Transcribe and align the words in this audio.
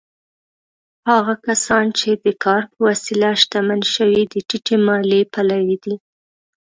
هغه 1.09 1.33
کسان 1.45 1.85
چې 1.99 2.09
د 2.23 2.27
کار 2.43 2.63
په 2.71 2.79
وسیله 2.87 3.29
شتمن 3.41 3.81
شوي، 3.93 4.23
د 4.31 4.35
ټیټې 4.47 4.75
مالیې 4.87 5.21
پلوي 5.33 5.77
دي. 5.83 5.95